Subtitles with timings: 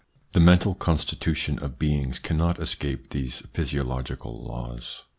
[0.33, 5.03] The mental constitution of beings cannot escape these physiological laws.